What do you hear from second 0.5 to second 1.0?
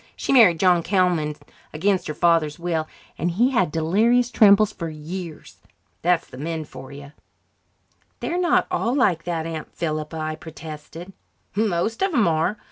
John